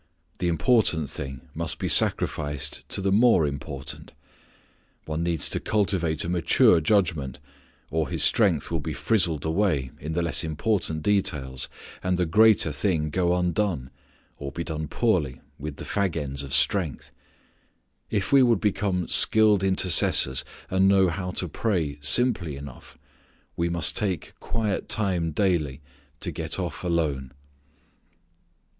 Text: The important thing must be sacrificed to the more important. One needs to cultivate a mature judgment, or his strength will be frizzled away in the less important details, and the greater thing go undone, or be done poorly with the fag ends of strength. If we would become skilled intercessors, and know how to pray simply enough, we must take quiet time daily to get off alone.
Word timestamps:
The 0.39 0.47
important 0.47 1.11
thing 1.11 1.47
must 1.53 1.77
be 1.77 1.87
sacrificed 1.87 2.89
to 2.89 3.01
the 3.01 3.11
more 3.11 3.45
important. 3.45 4.13
One 5.05 5.21
needs 5.21 5.47
to 5.51 5.59
cultivate 5.59 6.23
a 6.25 6.29
mature 6.29 6.81
judgment, 6.81 7.37
or 7.91 8.09
his 8.09 8.23
strength 8.23 8.71
will 8.71 8.79
be 8.79 8.93
frizzled 8.95 9.45
away 9.45 9.91
in 9.99 10.13
the 10.13 10.23
less 10.23 10.43
important 10.43 11.03
details, 11.03 11.69
and 12.01 12.17
the 12.17 12.25
greater 12.25 12.71
thing 12.71 13.11
go 13.11 13.35
undone, 13.37 13.91
or 14.39 14.51
be 14.51 14.63
done 14.63 14.87
poorly 14.87 15.39
with 15.59 15.75
the 15.75 15.85
fag 15.85 16.15
ends 16.17 16.41
of 16.41 16.51
strength. 16.51 17.11
If 18.09 18.33
we 18.33 18.41
would 18.41 18.59
become 18.59 19.07
skilled 19.07 19.63
intercessors, 19.63 20.43
and 20.71 20.87
know 20.89 21.09
how 21.09 21.29
to 21.33 21.47
pray 21.47 21.99
simply 22.01 22.55
enough, 22.55 22.97
we 23.55 23.69
must 23.69 23.95
take 23.95 24.33
quiet 24.39 24.89
time 24.89 25.29
daily 25.29 25.79
to 26.21 26.31
get 26.31 26.57
off 26.57 26.83
alone. 26.83 27.33